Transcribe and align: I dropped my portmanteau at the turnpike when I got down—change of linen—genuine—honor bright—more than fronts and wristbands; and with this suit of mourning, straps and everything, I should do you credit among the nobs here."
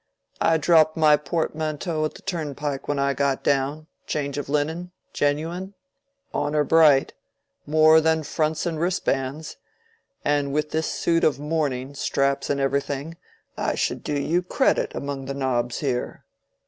I 0.41 0.57
dropped 0.57 0.97
my 0.97 1.15
portmanteau 1.15 2.05
at 2.05 2.15
the 2.15 2.23
turnpike 2.23 2.87
when 2.87 2.97
I 2.97 3.13
got 3.13 3.43
down—change 3.43 4.39
of 4.39 4.49
linen—genuine—honor 4.49 6.63
bright—more 6.63 8.01
than 8.01 8.23
fronts 8.23 8.65
and 8.65 8.79
wristbands; 8.79 9.57
and 10.25 10.51
with 10.51 10.71
this 10.71 10.87
suit 10.91 11.23
of 11.23 11.39
mourning, 11.39 11.93
straps 11.93 12.49
and 12.49 12.59
everything, 12.59 13.17
I 13.55 13.75
should 13.75 14.03
do 14.03 14.19
you 14.19 14.41
credit 14.41 14.95
among 14.95 15.25
the 15.25 15.35
nobs 15.35 15.81
here." 15.81 16.25